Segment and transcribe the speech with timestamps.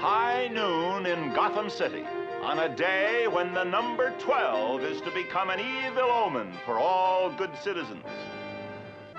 [0.00, 2.04] High noon in Gotham City
[2.42, 7.30] on a day when the number 12 is to become an evil omen for all
[7.30, 8.04] good citizens.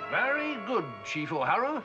[0.09, 1.83] Very good, Chief O'Hara.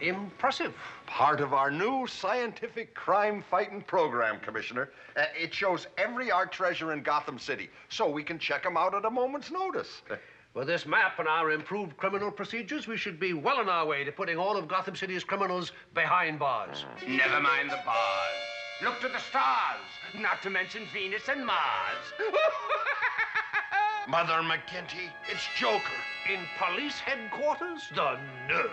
[0.00, 0.72] Impressive.
[1.06, 4.90] Part of our new scientific crime fighting program, Commissioner.
[5.16, 8.94] Uh, it shows every art treasure in Gotham City, so we can check them out
[8.94, 10.02] at a moment's notice.
[10.52, 14.02] With this map and our improved criminal procedures, we should be well on our way
[14.02, 16.84] to putting all of Gotham City's criminals behind bars.
[17.06, 18.34] Never mind the bars.
[18.82, 19.86] Look to the stars,
[20.18, 22.12] not to mention Venus and Mars.
[24.08, 25.82] Mother McGinty, it's Joker.
[26.28, 27.88] In police headquarters?
[27.94, 28.70] The nerve.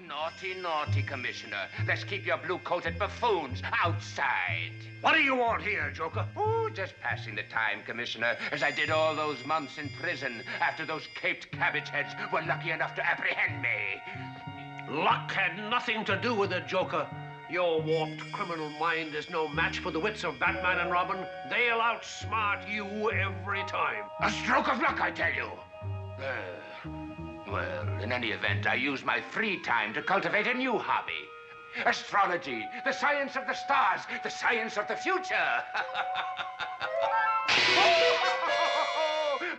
[0.07, 1.67] naughty, naughty, Commissioner.
[1.87, 4.71] Let's keep your blue-coated buffoons outside.
[5.01, 6.25] What do you want here, Joker?
[6.35, 10.85] Oh, just passing the time, Commissioner, as I did all those months in prison after
[10.85, 14.97] those caped cabbage heads were lucky enough to apprehend me.
[15.03, 17.07] Luck had nothing to do with it, Joker.
[17.49, 21.17] Your warped criminal mind is no match for the wits of Batman and Robin.
[21.49, 24.03] They'll outsmart you every time.
[24.21, 25.49] A stroke of luck, I tell you.
[26.23, 27.08] Uh,
[27.51, 31.27] well, in any event, I use my free time to cultivate a new hobby.
[31.85, 35.33] Astrology, the science of the stars, the science of the future.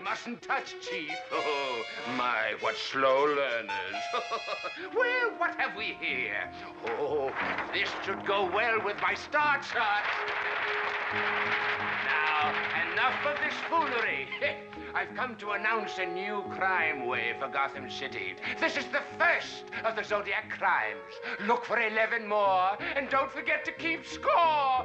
[0.02, 1.14] Mustn't touch, Chief.
[1.33, 1.83] Oh,
[2.16, 4.02] my, what slow learners.
[4.94, 6.50] well, what have we here?
[6.98, 7.33] Oh,
[7.72, 10.05] this should go well with my star chart.
[12.05, 12.52] Now,
[12.92, 14.27] enough of this foolery.
[14.94, 18.34] I've come to announce a new crime wave for Gotham City.
[18.60, 20.98] This is the first of the Zodiac crimes.
[21.46, 24.84] Look for 11 more, and don't forget to keep score.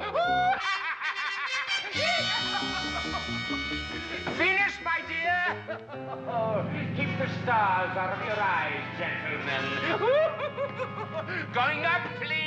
[4.36, 5.56] Venus, my dear.
[6.96, 9.64] keep the stars out of your eyes, gentlemen.
[11.52, 12.46] Going up, please.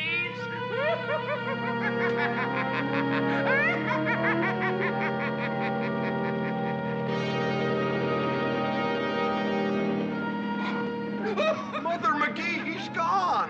[11.90, 13.50] Mother McGee, he's gone.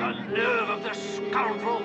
[0.00, 1.80] The nerve of the scoundrel.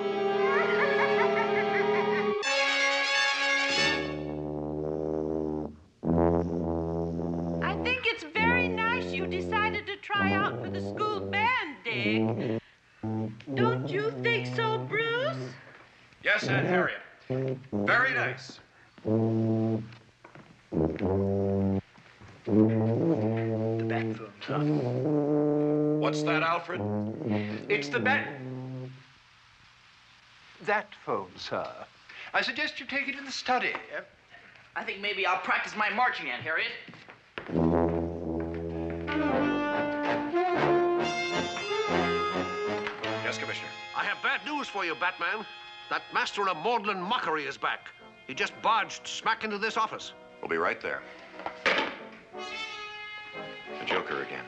[7.62, 12.60] I think it's very nice you decided to try out for the school band, Dick.
[13.54, 15.36] Don't you think so, Bruce?
[16.24, 16.98] Yes, Aunt Harriet.
[17.72, 18.58] Very nice.
[26.78, 27.70] That, Alfred?
[27.70, 28.28] It's the bat.
[30.64, 31.68] That phone, sir.
[32.32, 33.72] I suggest you take it in the study.
[34.74, 36.72] I think maybe I'll practice my marching, Aunt Harriet.
[43.24, 43.68] Yes, Commissioner.
[43.96, 45.44] I have bad news for you, Batman.
[45.88, 47.88] That master of maudlin mockery is back.
[48.26, 50.12] He just barged smack into this office.
[50.40, 51.00] We'll be right there.
[51.64, 54.44] The Joker again.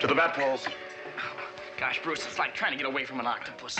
[0.00, 0.66] To the bat poles.
[1.78, 3.78] Gosh, Bruce, it's like trying to get away from an octopus.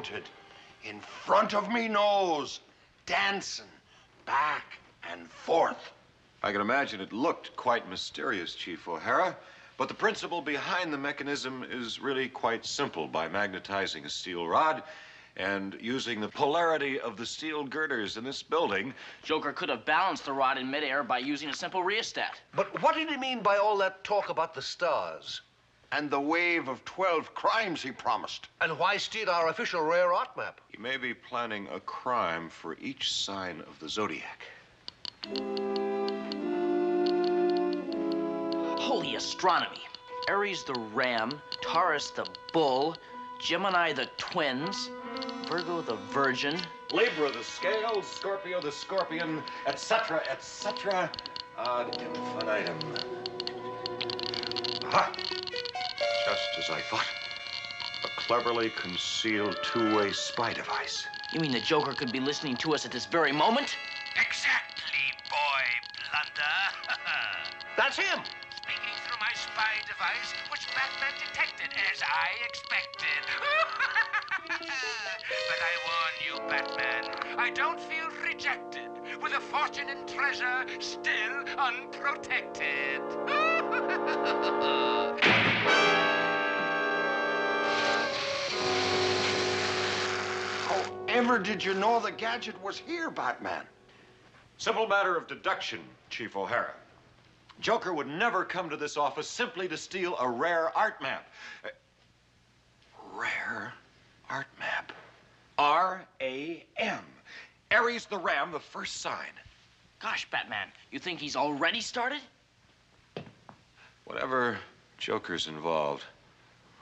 [0.00, 0.24] Mounted
[0.82, 2.60] in front of me nose,
[3.04, 3.66] dancing
[4.24, 4.78] back
[5.12, 5.92] and forth.
[6.42, 9.36] I can imagine it looked quite mysterious, Chief O'Hara,
[9.76, 13.08] but the principle behind the mechanism is really quite simple.
[13.08, 14.82] By magnetizing a steel rod
[15.36, 20.24] and using the polarity of the steel girders in this building, Joker could have balanced
[20.24, 22.40] the rod in midair by using a simple rheostat.
[22.54, 25.42] But what did he mean by all that talk about the stars?
[25.92, 28.46] And the wave of 12 crimes he promised.
[28.60, 30.60] And why steal our official rare art map?
[30.68, 34.44] he may be planning a crime for each sign of the zodiac.
[38.78, 39.82] Holy astronomy.
[40.28, 42.96] Aries the ram, Taurus the bull,
[43.40, 44.90] Gemini the twins,
[45.48, 46.56] Virgo the virgin.
[46.92, 51.10] Libra the scale, Scorpio the scorpion, etc., etc.
[51.58, 52.78] Ad infinitum.
[54.84, 55.12] Aha!
[56.60, 57.06] Just as I thought.
[58.04, 61.06] A cleverly concealed two-way spy device.
[61.32, 63.78] You mean the Joker could be listening to us at this very moment?
[64.14, 65.64] Exactly, boy
[66.10, 67.00] blunder.
[67.78, 68.20] That's him.
[68.54, 73.24] Speaking through my spy device, which Batman detected as I expected.
[74.48, 78.90] but I warn you, Batman, I don't feel rejected
[79.22, 83.00] with a fortune and treasure still unprotected.
[91.20, 93.64] However did you know the gadget was here, Batman?
[94.56, 96.72] Simple matter of deduction, Chief O'Hara.
[97.60, 101.28] Joker would never come to this office simply to steal a rare art map.
[101.62, 101.68] Uh,
[103.12, 103.74] rare
[104.30, 104.92] art map.
[105.58, 107.04] R A M.
[107.70, 109.34] Aries the Ram, the first sign.
[110.00, 112.22] Gosh, Batman, you think he's already started?
[114.06, 114.58] Whatever
[114.96, 116.04] Joker's involved,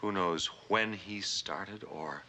[0.00, 2.22] who knows when he started or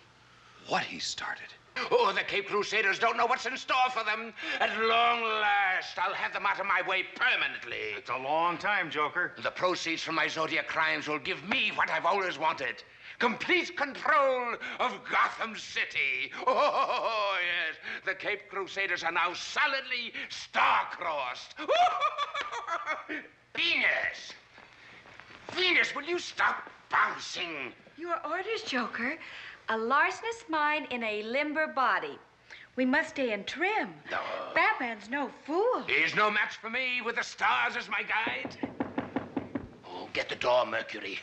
[0.70, 1.54] what he started.
[1.92, 4.34] Oh, the Caped Crusaders don't know what's in store for them.
[4.60, 7.96] At long last, I'll have them out of my way permanently.
[7.98, 9.34] It's a long time, Joker.
[9.42, 12.84] The proceeds from my Zodiac crimes will give me what I've always wanted.
[13.20, 16.32] Complete control of Gotham City.
[16.48, 17.78] Oh, yes.
[18.06, 21.56] The Caped Crusaders are now solidly star-crossed.
[23.56, 24.34] Venus!
[25.54, 27.74] Venus, will you stop bouncing?
[27.98, 29.18] Your orders, Joker.
[29.72, 32.18] A larcenous mind in a limber body.
[32.76, 33.94] We must stay in trim.
[34.56, 35.84] Batman's no fool.
[35.86, 38.58] He's no match for me with the stars as my guide.
[39.88, 41.20] Oh, get the door, Mercury.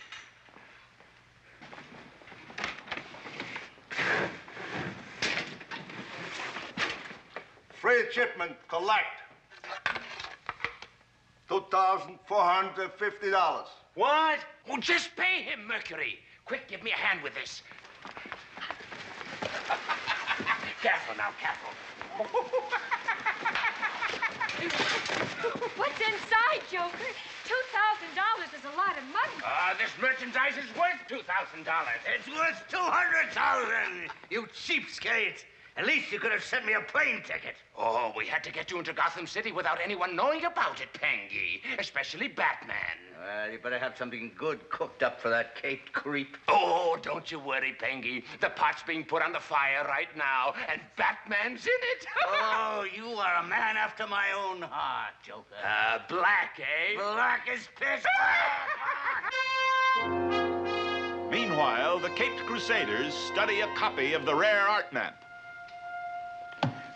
[7.70, 9.06] Free shipment, collect.
[11.50, 13.64] $2,450.
[13.94, 14.38] What?
[14.70, 16.20] Oh, just pay him, Mercury.
[16.44, 17.62] Quick, give me a hand with this.
[20.86, 21.74] Careful now, careful.
[25.74, 27.10] What's inside, Joker?
[27.42, 29.34] $2,000 is a lot of money.
[29.42, 31.26] Ah, this merchandise is worth $2,000.
[32.14, 35.42] It's worth 200000 You cheapskate.
[35.76, 37.54] At least you could have sent me a plane ticket.
[37.76, 41.60] Oh, we had to get you into Gotham City without anyone knowing about it, Pengy.
[41.78, 42.96] Especially Batman.
[43.22, 46.38] Well, you better have something good cooked up for that caped creep.
[46.48, 48.24] Oh, don't you worry, Pengy.
[48.40, 52.06] The pot's being put on the fire right now, and Batman's in it.
[52.26, 55.44] oh, you are a man after my own heart, Joker.
[55.62, 56.96] Uh, black, eh?
[56.96, 58.02] Black as pitch.
[61.30, 65.25] Meanwhile, the Caped Crusaders study a copy of the rare art map.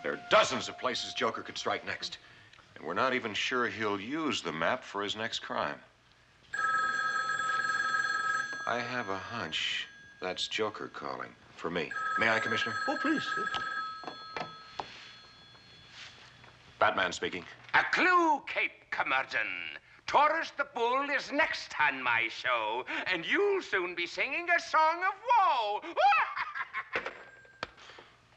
[0.03, 2.17] There are dozens of places Joker could strike next.
[2.75, 5.77] And we're not even sure he'll use the map for his next crime.
[8.67, 9.87] I have a hunch
[10.21, 11.91] that's Joker calling for me.
[12.19, 12.75] May I, Commissioner?
[12.87, 13.27] Oh, please.
[16.79, 17.43] Batman speaking.
[17.73, 19.47] A clue, Cape Curmudgeon.
[20.07, 25.03] Taurus the Bull is next on my show, and you'll soon be singing a song
[25.07, 25.81] of woe.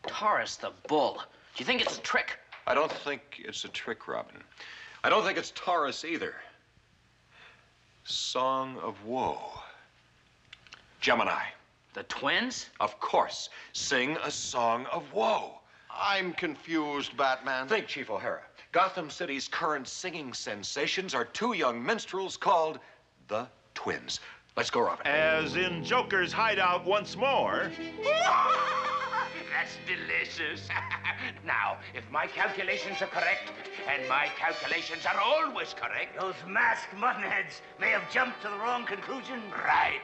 [0.07, 1.23] Taurus the bull.
[1.55, 2.39] Do you think it's a trick?
[2.67, 4.43] I don't think it's a trick, Robin.
[5.05, 6.35] I don't think it's Taurus either.
[8.05, 9.39] Song of Woe.
[11.01, 11.45] Gemini.
[11.93, 12.71] The twins?
[12.81, 13.51] Of course.
[13.73, 15.61] Sing a song of woe.
[15.91, 17.69] I'm confused, Batman.
[17.69, 18.43] Think, Chief O'Hara.
[18.73, 22.81] Gotham City's current singing sensations are two young minstrels called
[23.29, 24.19] the Twins.
[24.57, 25.07] Let's go, Robin.
[25.07, 27.71] As in Joker's hideout once more.
[29.55, 30.69] That's delicious.
[31.47, 33.53] now, if my calculations are correct,
[33.89, 36.19] and my calculations are always correct.
[36.19, 39.41] Those masked muttonheads may have jumped to the wrong conclusion.
[39.53, 40.03] Right.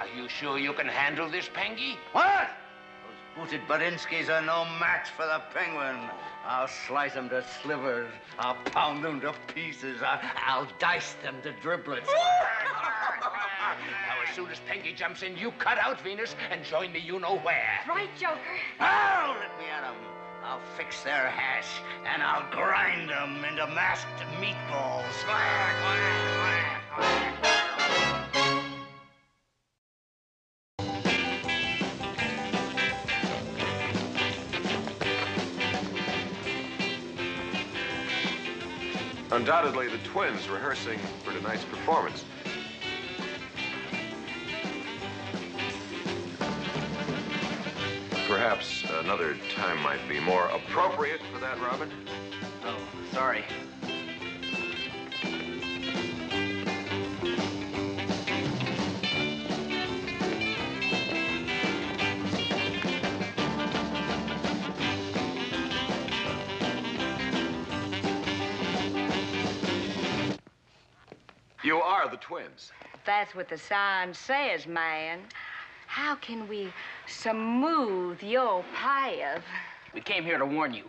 [0.00, 1.94] Are you sure you can handle this, Pengy?
[2.10, 2.48] What?
[3.36, 6.10] Those Booted Badinsky's are no match for the penguin.
[6.44, 8.10] I'll slice them to slivers.
[8.38, 10.02] I'll pound them to pieces.
[10.02, 12.08] I'll, I'll dice them to driblets.
[13.90, 17.18] now, as soon as Pengy jumps in, you cut out Venus and join me you
[17.18, 17.80] know where.
[17.88, 18.38] Right, Joker.
[18.80, 19.94] Oh, let me at 'em.
[20.44, 25.02] I'll fix their hash and I'll grind them into masked meatballs.
[39.32, 42.24] Undoubtedly, the twins rehearsing for tonight's performance.
[48.48, 51.90] Perhaps another time might be more appropriate for that, Robin.
[52.64, 52.78] Oh,
[53.10, 53.44] sorry.
[71.64, 72.70] You are the twins.
[73.04, 75.22] That's what the sign says, man.
[75.96, 76.70] How can we
[77.06, 79.42] smooth your path?
[79.94, 80.84] We came here to warn you.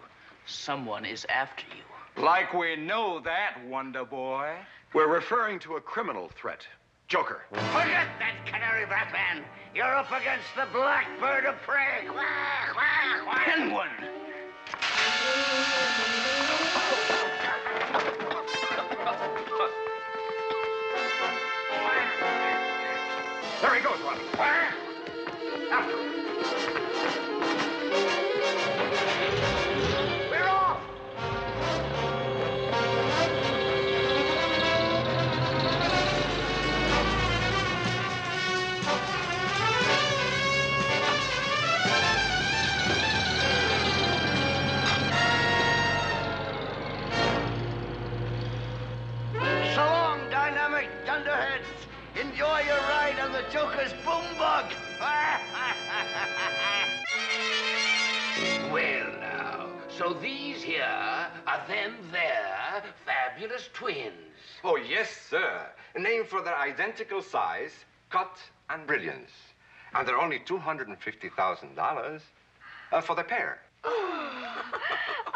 [0.45, 2.21] Someone is after you.
[2.21, 4.51] Like we know that, Wonder Boy.
[4.93, 6.67] We're referring to a criminal threat.
[7.07, 7.45] Joker.
[7.51, 9.45] Forget that canary, Batman.
[9.73, 12.05] You're up against the blackbird of prey.
[12.05, 13.45] Quack, quack, quack.
[13.45, 13.87] Penguin!
[63.37, 64.13] Fabulous twins.
[64.63, 65.67] Oh, yes, sir.
[65.95, 67.71] Named for their identical size,
[68.09, 68.35] cut,
[68.71, 69.29] and brilliance.
[69.93, 72.21] And they're only $250,000
[72.91, 73.59] uh, for the pair.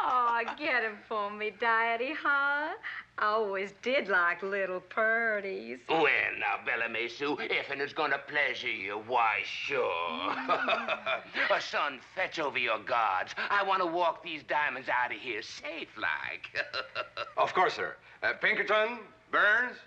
[0.03, 2.73] Oh, get him for me, Daddy, huh?
[3.17, 5.79] I always did like little purties.
[5.87, 6.07] Well,
[6.39, 9.85] now, Bellamy Sue, if and it's gonna pleasure you, why, sure.
[9.89, 13.35] uh, son, fetch over your guards.
[13.49, 16.49] I want to walk these diamonds out of here safe like.
[17.37, 17.95] Of course, sir.
[18.23, 18.99] Uh, Pinkerton,
[19.31, 19.77] Burns.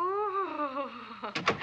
[0.00, 0.90] Ooh.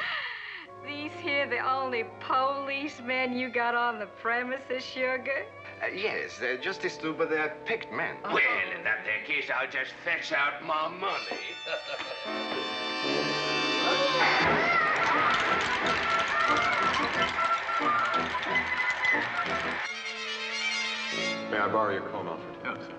[1.27, 5.43] These here the only policemen you got on the premises, Sugar?
[5.83, 8.15] Uh, yes, uh, just these two, but they're picked men.
[8.23, 11.11] well, in that case, I'll just fetch out my money.
[21.51, 22.55] May I borrow your comb, Alfred?
[22.63, 22.93] Yes, sir.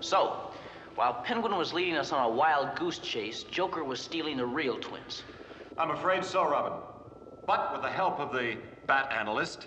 [0.00, 0.50] So,
[0.94, 4.78] while Penguin was leading us on a wild goose chase, Joker was stealing the real
[4.78, 5.24] twins.
[5.76, 6.72] I'm afraid so, Robin.
[7.50, 9.66] But with the help of the bat analyst,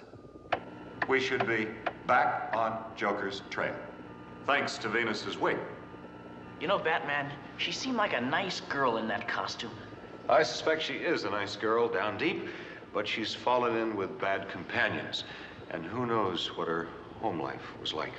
[1.10, 1.68] we should be
[2.08, 3.76] back on Joker's trail.
[4.46, 5.58] Thanks to Venus's wig.
[6.62, 9.74] You know, Batman, she seemed like a nice girl in that costume.
[10.30, 12.48] I suspect she is a nice girl down deep,
[12.94, 15.26] but she's fallen in with bad companions.
[15.70, 16.88] And who knows what her
[17.20, 18.14] home life was like.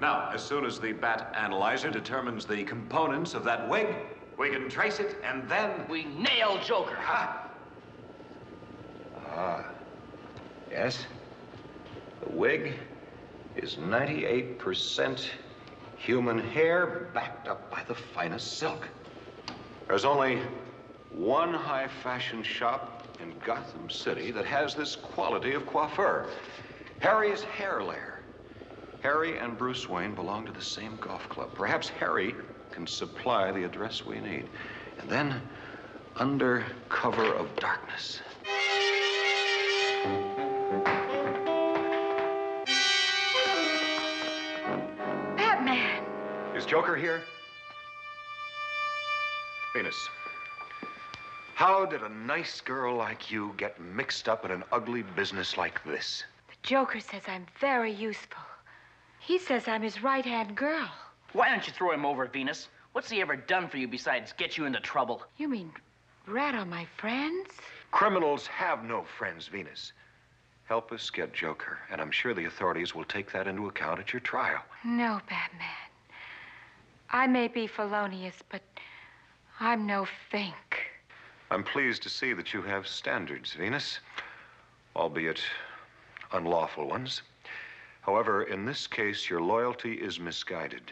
[0.00, 3.94] Now, as soon as the bat analyzer determines the components of that wig,
[4.38, 5.86] we can trace it and then.
[5.86, 6.96] We nail Joker.
[6.96, 7.51] Ha!
[9.34, 9.64] Ah,
[10.70, 11.06] yes.
[12.20, 12.74] The wig
[13.56, 15.24] is 98%
[15.96, 18.88] human hair backed up by the finest silk.
[19.88, 20.40] There's only
[21.14, 26.26] one high fashion shop in Gotham City that has this quality of coiffure.
[26.98, 28.20] Harry's Hair Lair.
[29.00, 31.50] Harry and Bruce Wayne belong to the same golf club.
[31.54, 32.34] Perhaps Harry
[32.70, 34.48] can supply the address we need.
[35.00, 35.40] And then,
[36.16, 38.20] under cover of darkness,
[45.36, 46.04] Batman!
[46.56, 47.22] Is Joker here?
[49.74, 50.08] Venus,
[51.54, 55.82] how did a nice girl like you get mixed up in an ugly business like
[55.84, 56.24] this?
[56.48, 58.42] The Joker says I'm very useful.
[59.20, 60.90] He says I'm his right hand girl.
[61.32, 62.68] Why don't you throw him over, Venus?
[62.92, 65.22] What's he ever done for you besides get you into trouble?
[65.38, 65.72] You mean
[66.26, 67.48] rat on my friends?
[67.92, 69.92] Criminals have no friends, Venus.
[70.64, 74.12] help us get Joker, and I'm sure the authorities will take that into account at
[74.12, 74.62] your trial.
[74.84, 75.68] No, Batman.
[77.10, 78.62] I may be felonious, but
[79.60, 80.86] I'm no fink.
[81.50, 84.00] I'm pleased to see that you have standards, Venus,
[84.96, 85.40] albeit
[86.32, 87.20] unlawful ones.
[88.00, 90.90] However, in this case, your loyalty is misguided.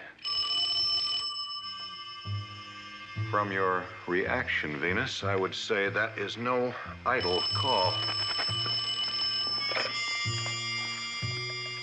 [3.31, 6.75] From your reaction, Venus, I would say that is no
[7.07, 7.93] idle call.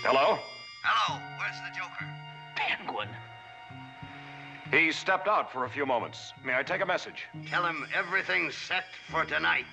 [0.03, 0.37] Hello?
[0.83, 2.05] Hello, where's the Joker?
[2.57, 3.07] Penguin.
[4.71, 6.33] He stepped out for a few moments.
[6.43, 7.23] May I take a message?
[7.49, 9.65] Tell him everything's set for tonight.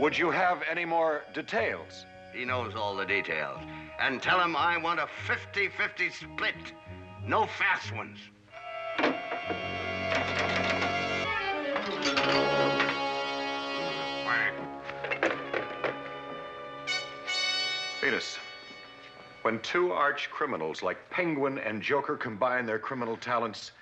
[0.00, 2.06] Would you have any more details?
[2.32, 3.60] He knows all the details.
[4.00, 6.72] And tell him I want a 50 50 split.
[7.22, 8.18] No fast ones.
[18.08, 18.38] Venus,
[19.42, 23.72] when two arch criminals like Penguin and Joker combine their criminal talents,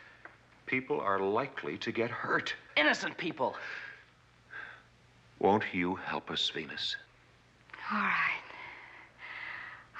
[0.66, 2.52] people are likely to get hurt.
[2.76, 3.54] Innocent people.
[5.38, 6.96] Won't you help us, Venus?
[7.92, 8.42] All right.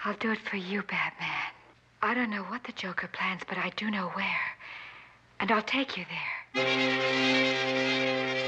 [0.05, 1.53] I'll do it for you, Batman.
[2.03, 4.57] I don't know what the Joker plans, but I do know where.
[5.39, 6.05] And I'll take you
[6.55, 8.46] there.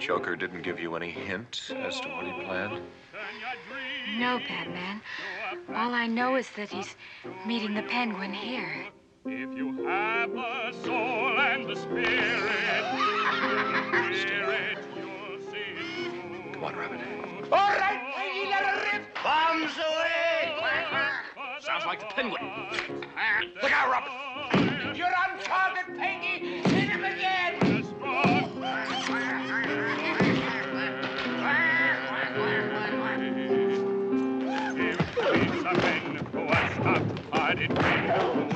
[0.00, 2.80] Joker didn't give you any hint as to what he planned?
[4.18, 5.02] No, Batman.
[5.68, 6.96] All I know is that he's
[7.46, 8.86] meeting the penguin here.
[9.26, 12.08] If you have the soul and the spirit,
[14.16, 17.00] spirit, you'll see Come on, Rabbit.
[17.52, 19.14] All right, Peggy, let her rip.
[19.22, 20.10] Bombs away!
[21.60, 22.42] Sounds like the penguin.
[23.62, 24.96] Look out, Robin.
[24.96, 26.62] You're on target, Peggy.
[26.62, 27.29] Hit him again.
[37.58, 38.49] Men who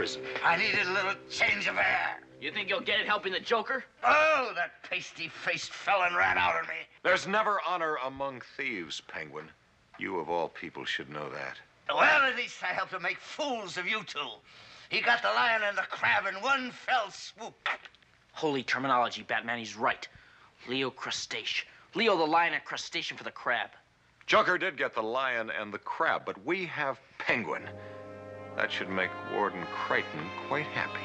[0.00, 0.22] prison?
[0.42, 2.20] I needed a little change of air.
[2.40, 3.84] You think you'll get it helping the Joker?
[4.02, 6.86] Oh, that pasty-faced felon ran out on me.
[7.02, 9.50] There's never honor among thieves, Penguin.
[9.98, 11.58] You, of all people, should know that.
[11.90, 14.20] Well, at least I helped him make fools of you two.
[14.88, 17.68] He got the lion and the crab in one fell swoop.
[18.32, 19.58] Holy terminology, Batman.
[19.58, 20.08] He's right.
[20.66, 21.68] Leo crustacean.
[21.94, 23.68] Leo the lion and crustacean for the crab.
[24.26, 27.68] Joker did get the lion and the crab, but we have Penguin.
[28.56, 31.00] That should make Warden Crichton quite happy.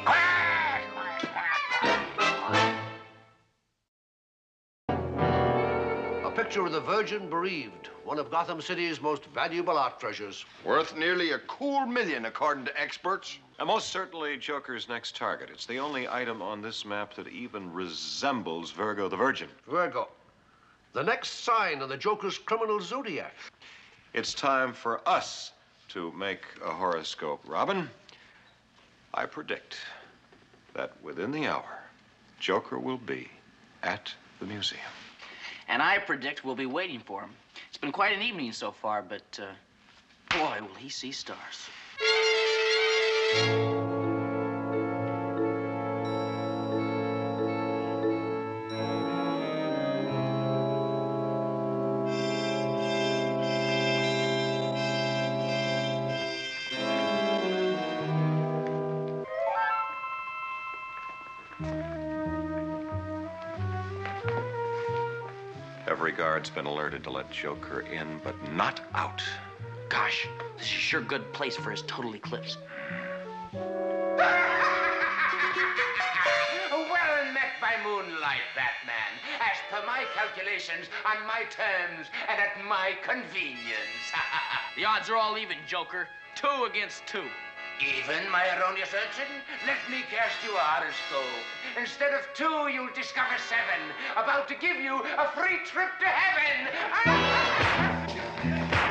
[6.26, 10.46] A picture of the Virgin bereaved, one of Gotham City's most valuable art treasures.
[10.64, 13.40] Worth nearly a cool million, according to experts.
[13.58, 15.50] And most certainly Joker's next target.
[15.50, 19.48] It's the only item on this map that even resembles Virgo the Virgin.
[19.68, 20.10] Virgo.
[20.92, 23.34] The next sign of the Joker's criminal zodiac.
[24.14, 25.52] It's time for us
[25.90, 27.90] to make a horoscope, Robin.
[29.14, 29.78] I predict
[30.74, 31.80] that within the hour,
[32.40, 33.30] Joker will be
[33.84, 34.82] at the museum.
[35.68, 37.32] And I predict we'll be waiting for him.
[37.70, 41.70] It's been quite an evening so far, but uh, boy, will he see stars.
[66.16, 69.22] guard's been alerted to let Joker in, but not out.
[69.90, 72.58] Gosh, this is sure good place for his total eclipse.
[73.54, 73.62] well
[77.34, 79.12] met by moonlight, that man.
[79.42, 84.14] As per my calculations, on my terms, and at my convenience.
[84.78, 86.08] the odds are all even, Joker.
[86.36, 87.28] Two against two.
[87.82, 89.28] Even, my erroneous urchin?
[89.66, 91.44] Let me cast you a horoscope.
[91.78, 93.92] Instead of two, you'll discover seven.
[94.16, 96.72] About to give you a free trip to heaven.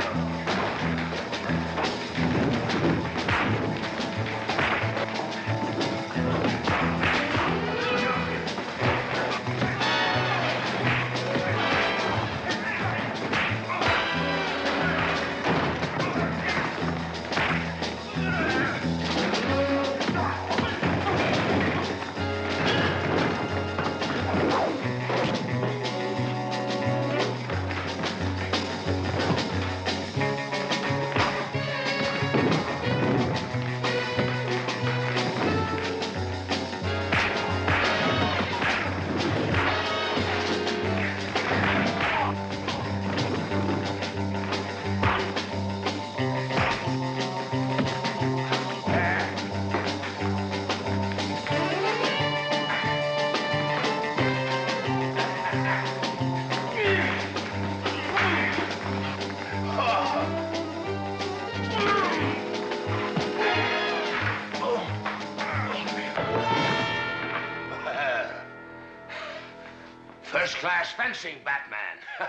[71.04, 71.98] fencing, Batman.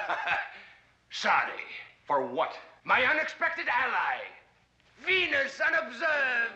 [1.10, 1.64] Sorry.
[2.06, 2.54] For what?
[2.84, 4.18] My unexpected ally,
[5.06, 6.54] Venus unobserved.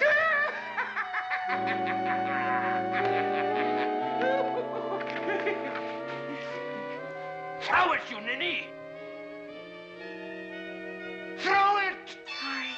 [7.62, 8.66] Throw it, you ninny!
[11.38, 12.18] Throw it!
[12.40, 12.74] Sorry,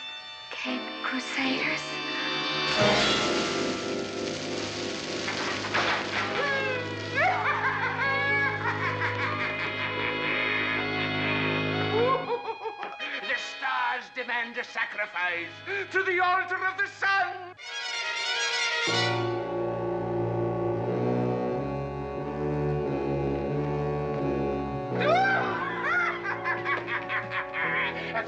[0.50, 1.80] Caped Crusaders.
[14.44, 15.48] demand a sacrifice
[15.90, 17.32] to the altar of the sun.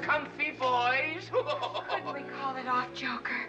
[0.03, 1.31] Comfy boys.
[1.89, 3.49] Couldn't we call it off, Joker?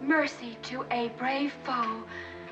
[0.00, 2.04] Mercy to a brave foe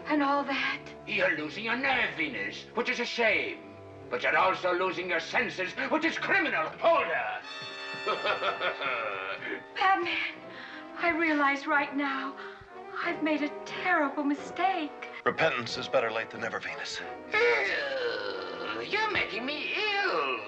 [0.09, 0.81] and all that.
[1.07, 3.63] You're losing your nerve, Venus, which is a shame.
[4.11, 6.64] But you're also losing your senses, which is criminal.
[6.81, 7.40] Hold her.
[9.77, 10.35] Batman,
[11.01, 12.35] I realize right now
[13.03, 15.09] I've made a terrible mistake.
[15.25, 17.01] Repentance is better late than never, Venus.
[17.33, 19.73] Ew, You're making me
[20.05, 20.38] ill.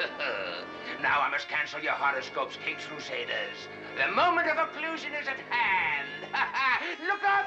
[1.02, 3.68] now I must cancel your horoscopes, King's Crusaders.
[3.96, 6.08] The moment of occlusion is at hand.
[7.06, 7.46] Look up.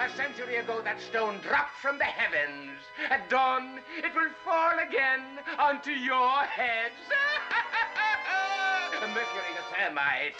[0.00, 2.78] A century ago, that stone dropped from the heavens.
[3.10, 6.94] At dawn, it will fall again onto your heads.
[9.08, 10.34] Mercury the thermite.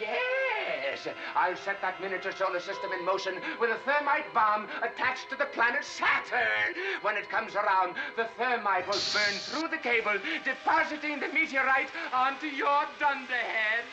[0.00, 1.08] yes.
[1.34, 5.46] I'll set that miniature solar system in motion with a thermite bomb attached to the
[5.46, 6.74] planet Saturn.
[7.02, 12.46] When it comes around, the thermite will burn through the cable, depositing the meteorite onto
[12.46, 13.86] your dunderheads.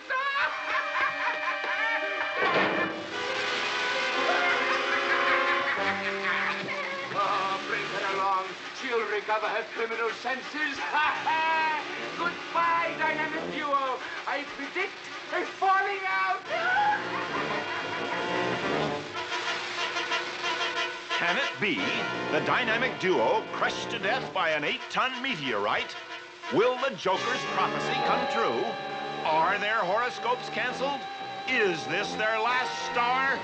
[8.81, 10.77] She'll recover her criminal senses.
[10.79, 11.83] Ha ha!
[12.17, 13.99] Goodbye, dynamic duo.
[14.27, 14.95] I predict
[15.35, 16.39] a falling out.
[21.17, 21.75] Can it be
[22.31, 25.95] the dynamic duo crushed to death by an eight-ton meteorite?
[26.53, 28.65] Will the Joker's prophecy come true?
[29.25, 31.01] Are their horoscopes canceled?
[31.49, 33.37] Is this their last star?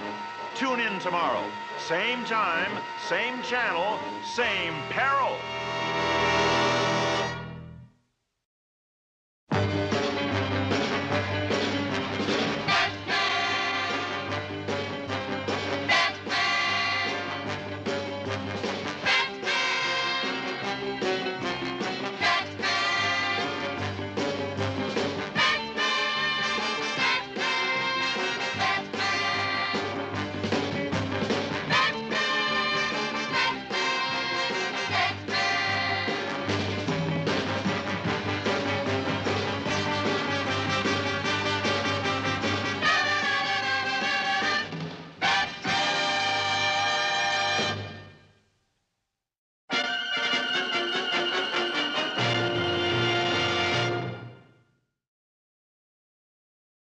[0.56, 1.44] Tune in tomorrow.
[1.78, 2.72] Same time,
[3.08, 5.38] same channel, same peril.